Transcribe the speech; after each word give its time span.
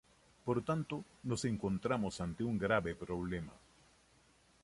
Por 0.45 0.57
tanto, 0.69 0.95
nos 1.29 1.45
encontramos 1.45 2.21
ante 2.25 2.43
un 2.43 2.57
grave 2.57 2.95
problema. 2.95 3.53